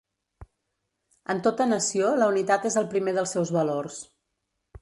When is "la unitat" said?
2.23-2.67